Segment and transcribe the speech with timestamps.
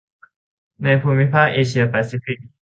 [0.83, 2.39] ในภูมิภาคเอเชียแปซิฟิก